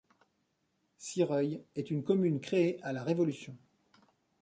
[0.97, 3.55] Sireuil est une commune créée à la Révolution.